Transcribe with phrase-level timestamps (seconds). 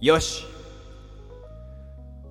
[0.00, 0.46] よし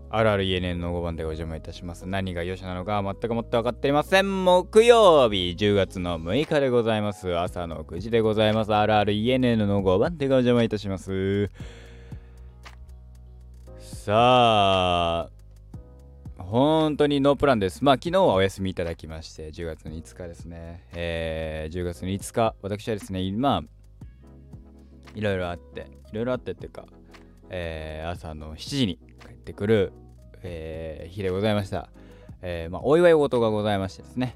[0.10, 2.08] あるある ENN の5番でお邪魔いたします。
[2.08, 4.44] 何がよしなのか全くもって分かっていません。
[4.44, 7.38] 木曜日10月の6日でございます。
[7.38, 8.74] 朝の9時でございます。
[8.74, 11.52] あるある ENN の5番でお邪魔いたします。
[13.78, 15.30] さあ、
[16.40, 17.84] 本当にノープランです。
[17.84, 20.88] まあ昨日はお休みいただきまして、10月の5日ですね。
[20.94, 23.62] えー、10月の5日、私はですね、今、
[25.14, 26.86] いろいろあって、いろいろあってっていうか、
[27.50, 29.94] えー、朝の7時に帰ってくる、
[30.44, 31.90] えー、日でございました。
[32.42, 34.36] えー、まあ、お祝い事がございましてですね、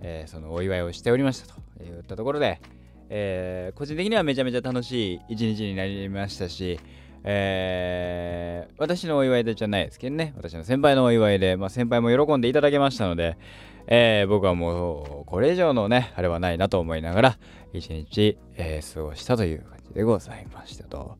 [0.00, 2.60] えそのお祝いをしておりましたといったところで、
[3.08, 6.80] え個人的にはめちゃめちゃ楽しい一日になりましたし、
[7.24, 13.38] え、私のお祝いでじゃないですけどね、私の先輩のお祝いで、まあ、先輩も喜んでいただけましたので、
[13.86, 17.38] え、僕はもうこれ以上のね、あれはないなと思いながら、
[17.72, 21.16] 一日、え、過ごしたという感じでございましたと。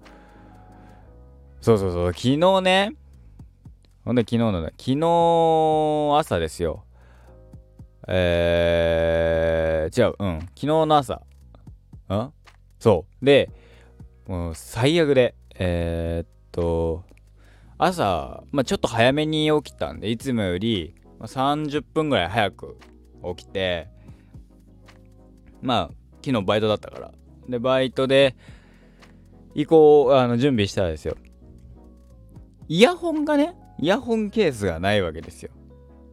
[1.65, 2.93] そうそうそう、昨日ね、
[4.05, 6.85] ほんで昨日の、昨日朝ですよ。
[8.07, 11.23] えー、違う、うん、昨日の朝。
[12.13, 12.33] ん
[12.79, 13.25] そう。
[13.25, 13.49] で、
[14.27, 17.03] もう最悪で、えー、っと、
[17.79, 22.77] 朝、まあ、ちょっと早めに起きたんで、いつもより30分ぐらい早く
[23.39, 23.89] 起きて、
[25.63, 25.91] まあ、
[26.23, 27.13] 昨日バイトだったから。
[27.49, 28.37] で、バイトで、
[29.55, 31.17] 行こう、あの、準備したらですよ。
[32.69, 35.51] イヤホンがね、イヤホンケースがないわけですよ。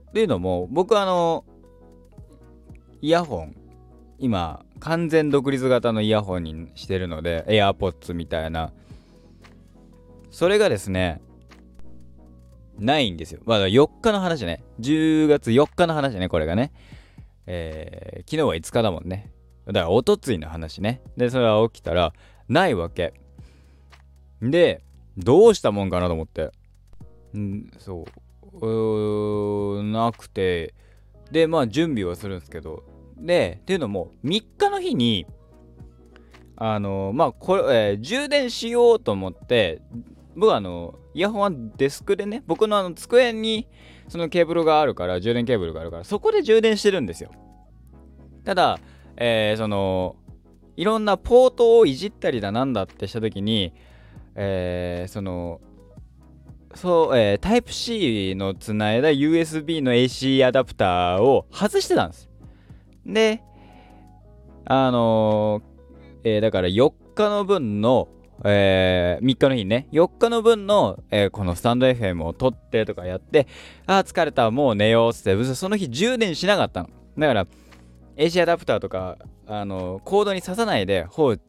[0.09, 1.45] っていうのも、僕あの、
[3.01, 3.55] イヤホン、
[4.19, 8.73] 今、完全独立型のイヤホンにしてるので、AirPods みたいな、
[10.31, 11.21] それがですね、
[12.79, 13.41] ないんですよ。
[13.45, 14.63] まだ4日の話ね。
[14.79, 16.71] 10月4日の話ね、これがね。
[17.45, 19.31] えー、昨日は5日だもんね。
[19.67, 21.01] だから、おとついの話ね。
[21.15, 22.13] で、それは起きたら、
[22.49, 23.13] ないわけ。
[24.41, 24.83] で、
[25.17, 26.51] どうしたもんかなと思って。
[27.37, 28.05] んそ
[28.61, 29.79] う。
[29.79, 30.73] うなくて。
[31.31, 32.83] で、まあ、準備はするんですけど。
[33.17, 35.25] で、っていうのも、3日の日に、
[36.63, 39.81] あのまあこれ、えー、充電しようと思って
[40.35, 43.67] 僕はあの、イヤホンはデスクでね、僕のあの机に
[44.07, 47.31] そのケーブルがあるから、充電ケーブルがあるから、そこで充電してるんですよ。
[48.45, 48.79] ただ、
[49.17, 50.15] えー、その、
[50.77, 53.73] いろんなポートをいじったりだなんだってしたときに、
[54.43, 55.61] えー、その、
[56.73, 62.27] そう、えー、タイプ C のつないだ USB の AC アダプターを外してたんです。
[63.05, 63.43] で、
[64.65, 68.07] あのー、えー、だから4日の分の
[68.43, 73.45] えー、3日の日ね、4日の分の、え、このスタンド FM を撮ってとかやって、
[73.85, 76.89] ああ、疲れた、もう寝ようっつって、その日充電しなかったの。
[77.19, 77.47] だから、
[78.17, 81.41] AC アダプターとか、あの、コードに刺さないで、ほう、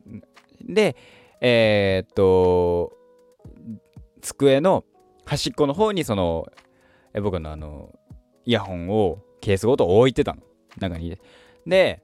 [0.60, 0.94] で、
[1.44, 2.92] えー、っと、
[4.20, 4.84] 机の
[5.24, 6.46] 端っこの方に、その、
[7.12, 7.92] え僕のあの、
[8.44, 10.42] イヤホンをケースごと置いてたの。
[10.78, 11.18] 中に。
[11.66, 12.00] で、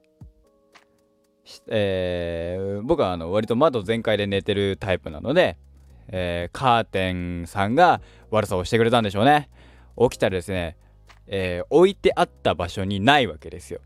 [1.67, 5.57] えー、僕はあの割と窓全開で寝てるタイプなので、
[6.09, 9.49] えー、カーテンさんが悪さをしてくれたんでしょうね。
[9.97, 10.77] 起きたらですね、
[11.27, 13.79] えー、置いてあった場所にないわけですよ。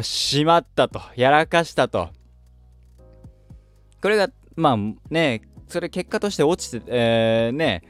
[0.00, 1.00] しまったと。
[1.16, 2.10] やらかしたと。
[4.02, 4.76] これが、まあ
[5.10, 7.82] ね、それ結果として落ちて、えー、ね、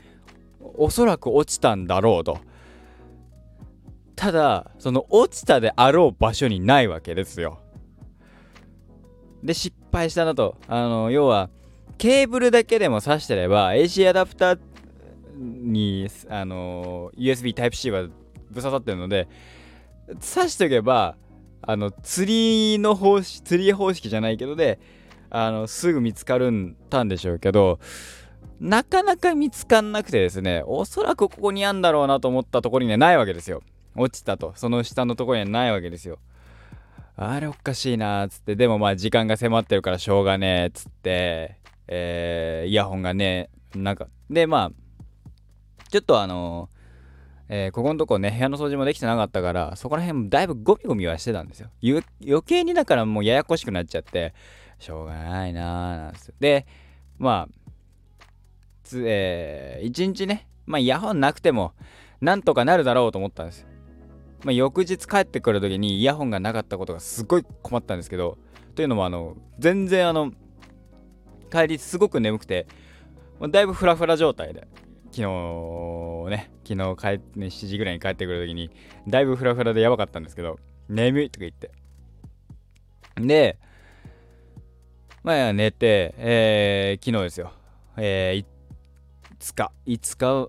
[0.76, 2.38] おそらく落ちたんだろうと。
[4.14, 7.60] ただ、その落ちたであろう場所にないわけですよ。
[9.42, 10.56] で、失敗したなと。
[10.68, 11.50] あの、要は、
[11.98, 14.58] ケーブルだけでも挿してれば、AC アダプター
[15.38, 18.08] に、あの、USB Type-C は
[18.50, 19.28] ぶささってるので、
[20.20, 21.16] 挿しておけば、
[21.62, 24.78] あの、釣りの方式、釣り方式じゃないけどで、
[25.30, 27.78] あの、すぐ見つかるんたんでしょうけど、
[28.60, 33.62] なかなか見つかんなくてですね、おそらくここにあんだろうなと思ったところにはないわけですよ。
[33.96, 34.52] 落ちたと。
[34.56, 36.18] その下のところにはないわけですよ。
[37.16, 41.56] あれおかしいなーつって、でもまあ時間が迫ってるからしょうがねえっつって、
[41.88, 44.72] えー、イヤホンがね、なんか、でまあ、
[45.90, 46.68] ちょっとあの、
[47.48, 51.70] えー、ここのとこね、部屋の掃除もできてなかったから、そこら辺だいぶゴミゴミはしてたんですよ。
[51.82, 54.34] 余計にだからもうややこしくなっちゃって、
[54.78, 56.34] しょうがないなーなんですよ。
[56.40, 56.66] で、
[57.18, 57.70] まあ、
[58.82, 61.72] つえー、一日ね、まあイヤホンなくても、
[62.20, 63.66] なんとかなるだろうと思ったんです。
[64.44, 68.38] まあ、翌日帰ってくる時にイヤホンがなかったことがすごい困ったんですけど
[68.76, 70.30] というのもあの全然あの
[71.50, 72.68] 帰りすごく眠くて、
[73.40, 74.68] まあ、だいぶフラフラ状態で
[75.10, 78.70] 昨日ね昨日帰って、7時ぐらいに帰ってくる時に
[79.08, 80.58] だいぶフラフラでやばかったんですけど
[80.88, 81.70] 眠いとか言って
[83.16, 83.58] で
[85.26, 87.50] まあ寝て、えー、昨日ですよ、
[87.96, 88.46] えー、
[89.40, 90.48] 5日5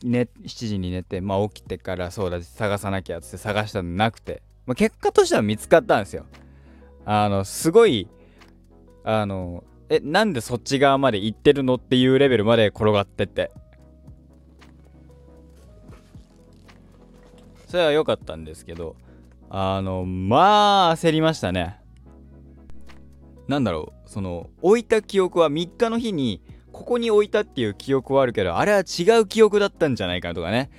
[0.00, 6.24] 日、ね、7時に寝て、まあ、起きてからそうだ探さなきゃって探したのなくて、まあ、結果としては見つかったんですよ。
[7.04, 8.08] あのすごい
[9.04, 13.50] あのえなんでそっち側まで行ってるのっていうレベルまで転がってて。
[17.66, 18.96] それは良かったんですけど
[19.50, 21.78] あのまあ焦りましたね。
[23.48, 23.97] なんだろう。
[24.08, 26.40] その置いた記憶は3日の日に
[26.72, 30.70] ここに置いたっていう記憶はあるけどあれは違う記憶だったんじゃないかとかね。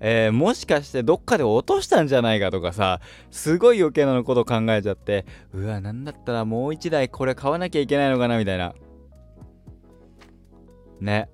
[0.00, 3.00] えー、もしかしてどっかで落としたんじゃないかとかさ
[3.32, 8.74] すごい余計なこと考えちゃってうわなんだったらもう一台これ買わなきゃいけないのかなみたいな。
[11.00, 11.28] ね。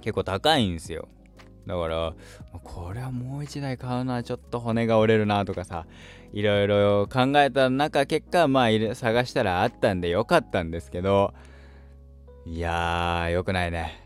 [0.00, 1.08] 結構高いんですよ。
[1.66, 2.14] だから
[2.64, 5.86] これはもう一台買うのはちょっと骨が折れるなとかさ
[6.32, 11.34] いろいろ考えた中結果まあ探したらあったんでよかったんですけど
[12.44, 14.04] いやーよくないね。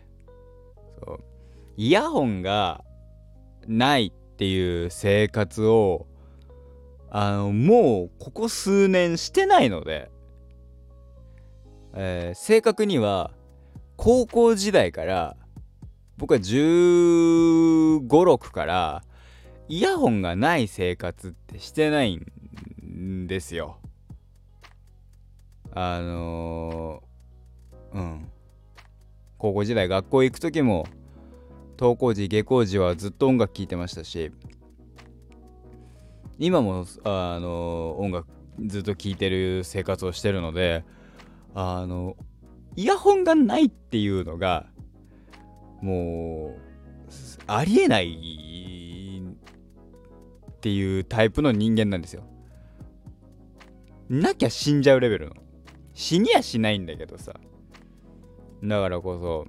[1.03, 1.21] そう。
[1.77, 2.85] イヤホンが
[3.67, 6.07] ないっていう生活を
[7.11, 10.11] あのもうここ数年してないので、
[11.95, 13.31] えー、正確には
[13.97, 15.37] 高校時代から
[16.19, 19.03] 僕は1 5 6から
[19.69, 23.79] イヤホンがない生活ってしてないんですよ。
[25.73, 28.31] あのー、うん
[29.39, 30.87] 高校時代学校行く時も
[31.79, 34.33] 登校時下校時はずっと音楽聴いてましたし
[36.39, 38.27] 今もあの音楽
[38.65, 40.85] ずっと聴いてる生活をしてるので
[41.55, 42.17] あの
[42.77, 44.67] イヤホンがないっていうのが
[45.81, 46.61] もう
[47.47, 49.23] ありえない
[50.51, 52.23] っていうタイプの人間なんですよ。
[54.09, 55.37] なきゃ死んじゃうレベルの。
[55.95, 57.35] 死にはしないんだけどさ。
[58.63, 59.47] だからこ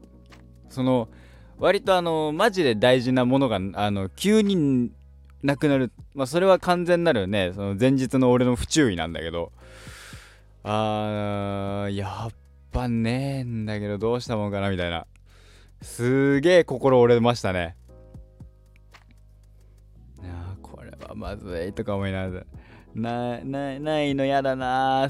[0.70, 1.10] そ、その、
[1.60, 4.92] 割とあのマジで大事なものがあの急に
[5.42, 9.52] なくなるまあそれは完全なるねその前日の俺の不注意なんだけど
[10.64, 12.34] あーやっ
[12.72, 15.08] ぱねえんだけどどうしたもんかなみたいな
[15.82, 17.76] すげえ心折れましたね。
[20.22, 22.46] いやこれはまずいとか思いながら。
[22.96, 25.08] ななないのやだな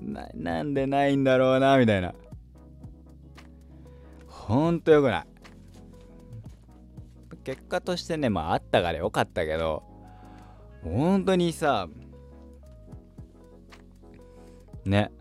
[0.00, 2.14] ななんでないんだろうなみたいな。
[4.26, 5.26] ほんとよくない。
[7.44, 9.84] 結果としてねまああったからよかったけど
[10.82, 11.88] 本当にさ
[14.84, 15.12] ね。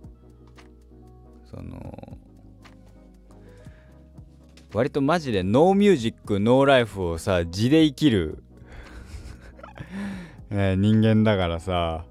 [4.75, 8.43] 割とマジでノーミュージックノーライフをさ地で生きる
[10.51, 12.05] ね、人間だからさ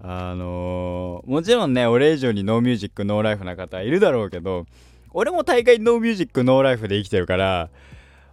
[0.00, 4.66] あのー、もちろんね俺以上にノーミュージックノーライフな方いるだろうけど
[5.12, 7.70] 俺も大会ノーミュージックノーライフで生きてるから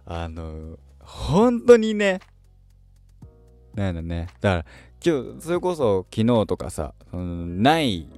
[0.04, 2.20] あのー、本当にね、
[3.74, 4.28] なんだね。
[4.40, 4.64] だから、
[5.04, 8.08] 今日、それこそ昨日とかさ、そのない、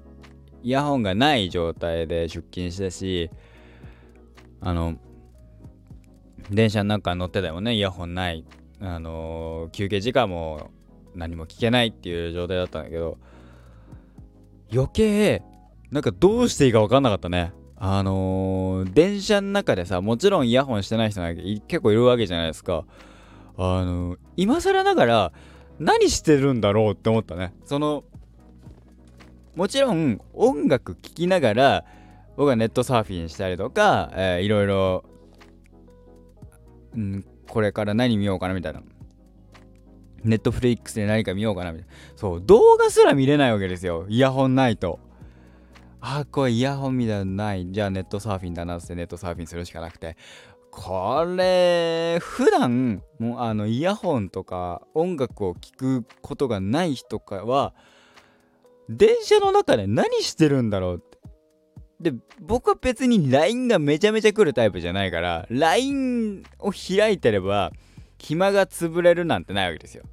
[0.62, 3.30] イヤホンがない状態で出勤したし、
[4.60, 4.96] あの、
[6.50, 8.44] 電車の中乗ってたよね、イヤホンない。
[8.80, 10.70] あのー、休憩時間も
[11.14, 13.18] 何も聞けないっていう状態だったんだけど、
[14.72, 15.42] 余計、
[15.90, 17.52] なんかどうしていいか分かんなかったね。
[17.76, 22.84] あのー、電車の中でさ、もちろんイヤホンしてない人が結構いるわけじゃないですか。
[23.56, 25.32] あのー、今更ながら
[25.78, 27.54] 何してるんだろうって思ったね。
[27.64, 28.04] その、
[29.54, 31.84] もちろん音楽聴きながら
[32.36, 35.04] 僕はネットサーフィンしたりとか、えー、いろいろ、
[36.96, 38.82] うん、これから何見ようかなみたいな。
[40.22, 41.94] ネットフリックスで何か見ようかなみたいな。
[42.16, 44.06] そう、動画すら見れないわけですよ。
[44.08, 44.98] イヤホンないと。
[46.06, 50.18] あこれイヤホンみたいなのないじゃあネットサーフィンだなってネットサーフィンするしかなくて
[50.70, 57.72] これ普段もうあのイヤホンとか音楽を聴くことがない人かは
[58.90, 61.13] 電車の中で何してるんだろうって
[62.04, 67.72] で僕は別に LINE がめちゃめちゃ来るタイプじゃないから LINE を開いてれば
[68.18, 70.04] 暇が潰れるなんてないわけですよ。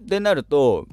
[0.00, 0.86] でなると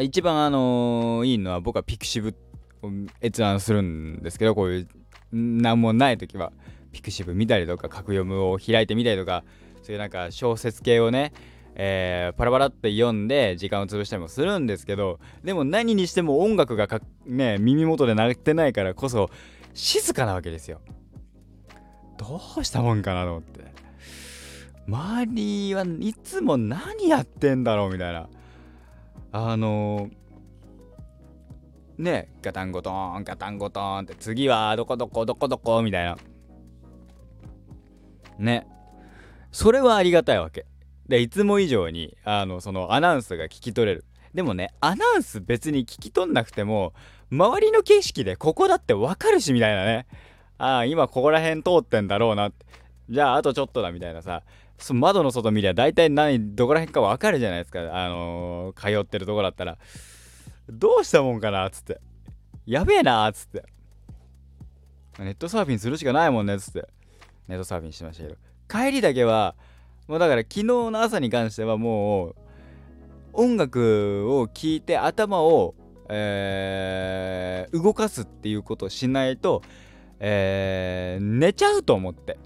[0.00, 2.34] 一番あのー、いいのは僕はピクシブ
[2.82, 2.90] を
[3.22, 4.88] 閲覧するんですけどこういう
[5.30, 6.52] 何もない時は
[6.90, 9.44] ピクシブ見たりとか格読むを開いてみたりとか
[9.82, 11.32] そういうなんか小説系をね
[11.78, 19.28] えー、パラパラって読んで時間を潰したりもするんですけどでも何にしても音楽がかね耳元で鳴ってないからこそ
[19.74, 20.80] 静かなわけですよ。
[22.16, 23.60] どうしたもんかなと思って。
[24.88, 28.28] 周りはいつも何やってんだろうみたいな。
[29.32, 30.08] あの
[31.98, 36.16] ねガタンゴトーンガタンゴトーンって次はどこどこどこどこみたいな。
[38.38, 38.66] ね。
[39.52, 40.64] それはありがたいわけ。
[41.08, 44.04] でいつも以上にあのそのアナウンスが聞き取れる。
[44.34, 46.92] でもねアナウンス別に聞き取んなくても
[47.30, 50.06] 周りの景色でここだってわかるしみたいなね。
[50.58, 52.50] ああ今ここら辺通ってんだろうな
[53.08, 54.42] じゃああとちょっとだみたいなさ
[54.78, 57.80] そ窓の外見りゃ大体何どこら辺かわかるじゃないですか。
[57.80, 59.78] あのー、通ってるとこだったら
[60.68, 62.00] どうしたもんかなっつって。
[62.66, 63.64] やべえなっつって。
[65.18, 66.86] ネットサーフィンするしかないもんねっつって。
[67.48, 68.36] ネットサーフィンしてましたけど。
[68.68, 69.54] 帰りだけは
[70.08, 72.36] もうだから昨日の朝に関してはもう
[73.32, 75.74] 音楽を聴いて頭を、
[76.08, 79.62] えー、動かすっていうことをしないと、
[80.20, 82.38] えー、寝ちゃうと思って。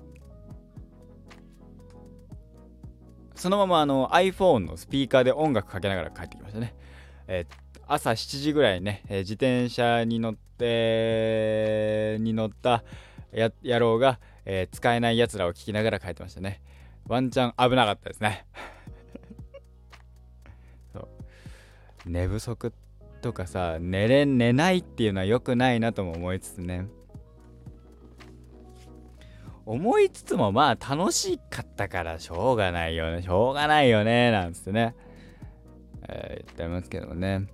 [3.35, 6.75] そのままあの iPhone のスピーカーで音楽かけながら帰ってきましたね、
[7.27, 12.85] えー、朝7時ぐらいね、え、自転車に乗ってに乗った
[13.33, 16.61] や野郎が、え、使えないやつらを聞きながら帰ってましたね。
[17.11, 18.47] ワンチャン危なかったですね。
[22.07, 22.73] 寝不足
[23.21, 26.87] とかさ寝れ寝ないっていうのは良くないなとも思いつつね。
[29.67, 33.23] 思いつつもまあ楽しかったからしょうがないよね。
[33.23, 34.95] しょうがないよねなんつってね、
[36.09, 37.49] えー、言ってますけどね。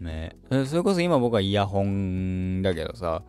[0.00, 0.36] ね。
[0.66, 3.22] それこそ今僕はイヤホンだけどさ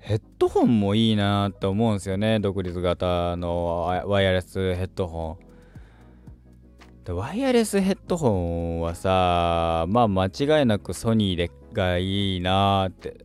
[0.00, 2.40] ヘッドホンもいいなって思うんですよね。
[2.40, 7.04] 独立型のワイヤレスヘッドホン。
[7.04, 13.24] でワイヤレスヘッドホンはさまあ間違いなくソニーでがいいなって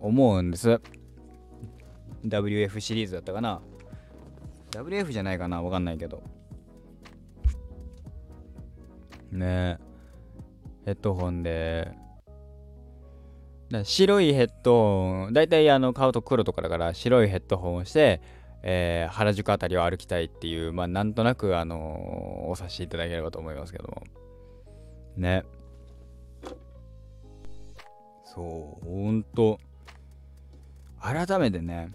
[0.00, 0.80] 思うんです。
[2.26, 3.60] WF シリーズだったかな。
[4.70, 5.62] WF じゃないかな。
[5.62, 6.22] わかんないけど。
[9.30, 9.78] ね。
[10.84, 11.92] ヘッドホンで
[13.82, 18.20] 白いヘッドホン大体あの買うと黒とかだから白いヘッドホンをして
[18.66, 24.02] えー、原宿あたりを歩きたいっていう、まあ、なんとなく、あのー、お察しいただければと思いますけども。
[25.18, 25.44] ね。
[28.24, 29.60] そう、ほんと。
[30.98, 31.90] 改めてね、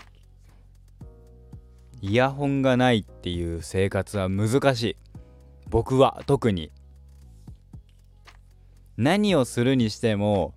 [2.02, 4.96] イヤホンがないっていう生活は難しい。
[5.70, 6.72] 僕は特に。
[8.96, 10.54] 何をするにしても、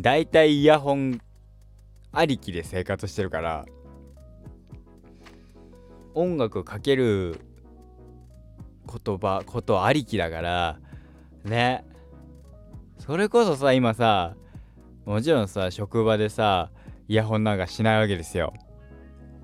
[0.00, 1.20] だいたいイヤホン
[2.10, 3.66] ありきで生活してるから、
[6.14, 7.38] 音楽かける
[8.86, 10.78] 言葉ことありきだから
[11.44, 11.84] ね。
[12.98, 14.36] それこそさ今さ
[15.04, 16.70] もちろんさ職場でさ
[17.06, 18.54] イヤホンなんかしないわけですよ。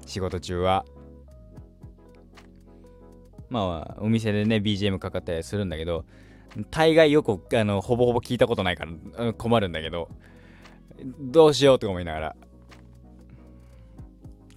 [0.06, 0.86] 仕事中は。
[3.50, 6.06] まあお店でね BGM かかったりするんだけど
[6.70, 8.86] 大概よくあのほぼほぼ聞いたことないか
[9.18, 10.08] ら困るんだけど。
[11.20, 12.36] どうしようと思いながら。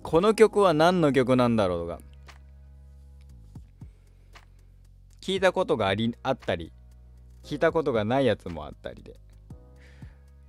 [0.01, 2.01] この曲は何の曲なんだろうとか。
[5.21, 6.71] 聞いたことがありあったり。
[7.43, 9.19] 聞いたことがないやつもあったりで。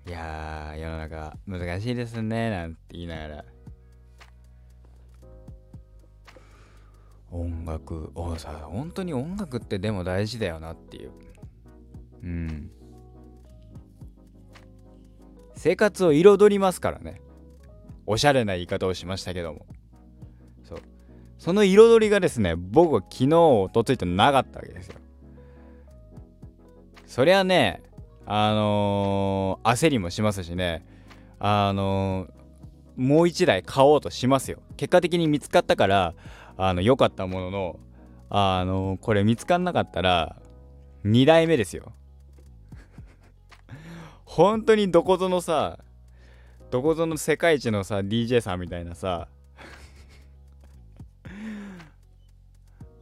[0.06, 3.44] いや世の中難しいですねなんて言いながら。
[7.30, 11.12] 音楽おさ本当に音楽ってでも大事だよなっていう。
[12.22, 12.70] うん。
[15.62, 17.20] 生活を彩りますからね。
[18.06, 19.66] おしゃれな言い方をしましたけども。
[20.64, 20.78] そう。
[21.36, 24.94] その彩りがですね僕は昨日おとついてなかったわけですよ。
[27.04, 27.82] そりゃね
[28.24, 30.82] あのー、焦りもしますしね。
[31.38, 32.30] あのー、
[32.96, 34.62] もう一台買おうとしますよ。
[34.78, 36.14] 結果的に見つかったから
[36.56, 37.80] あの良かったものの
[38.30, 40.40] あのー、これ見つかんなかったら
[41.04, 41.92] 2台目ですよ。
[44.40, 45.78] 本当にどこぞのさ
[46.70, 49.28] どこぞの世界一のさ DJ さんみたいなさ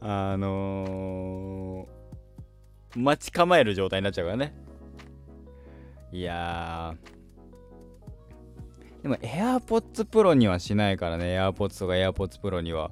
[0.01, 4.53] あのー、待ち構える状態になっちゃうからね。
[6.11, 6.95] いや
[9.01, 12.91] でも AirPods Pro にはしないからね AirPods とか AirPods Pro には。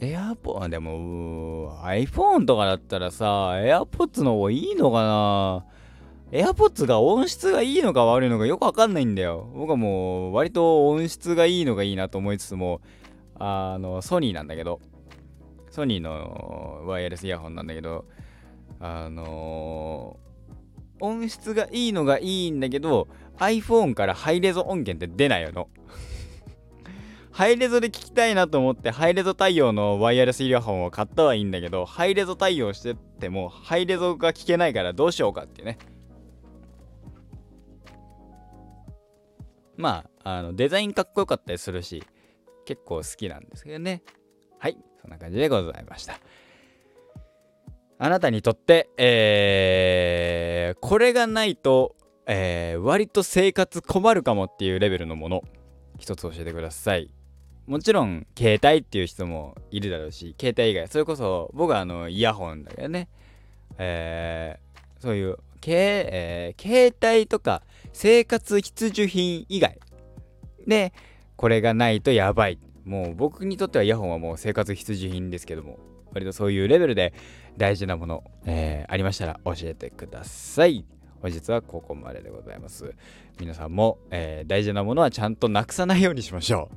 [0.00, 5.77] AirPods でも iPhone とかだったらさ AirPods の方がいいのかな。
[6.32, 9.50] AirPods が音質がいいのか悪いのかよくわかんないんだよ。
[9.54, 12.80] 僕はもう割と音質がいいのがいいなと思いつつも、
[13.38, 14.80] あの、ソニーなんだけど、
[15.70, 18.04] ソニーのワイヤレスイヤホンなんだけど、
[18.80, 23.08] あのー、音質がいいのがいいんだけど、
[23.38, 25.68] iPhone からハイレゾ音源って出ないの。
[27.30, 35.78] ハイレゾで聞きたいなと思ってハイレゾ対応のワイヤレスイヤホンを買ったはいいんだけどハイレゾ対応しててもハイレゾが聞けないからどうしようかっていうね
[39.78, 42.04] まああのデザインかっこよかったりするし
[42.66, 44.02] 結構好きなんですけどね。
[44.58, 46.18] はいそんな感じでございました。
[48.00, 55.42] あなたにとって、えー、これがないと、えー、割と生活困るかもっていうレベルのもの
[55.98, 57.10] 一つ教えてください。
[57.66, 63.08] もちろん携帯っていう人もいるだろうし携帯以外それこそ僕はあのイヤホンだけどね。
[63.78, 65.72] えー、そういうけ、
[66.10, 67.62] えー、携帯とか
[67.92, 69.78] 生活必需品以外。
[70.66, 70.92] で
[71.36, 72.58] これがないとやばい。
[72.84, 75.78] もう僕にとってはイヤホンはもう生活必需品ですけども。
[76.12, 77.12] 割とそういうレベルで
[77.56, 80.84] 大事なもの、えー、ありましたら教えてください。
[81.20, 82.94] 本日はここまででございます。
[83.40, 86.70] 皆さんも、えー、大事なものはちゃんとなくさないようにしましょ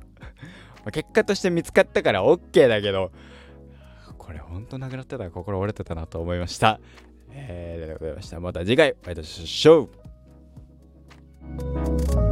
[0.84, 0.90] う。
[0.90, 3.12] 結果として見つかったから OK だけど
[4.18, 6.80] これほんとなくなってたら心折れてたなと思いました。
[7.34, 8.40] えー、うございました。
[8.40, 9.88] また次回お会いいたしましょ
[12.28, 12.31] う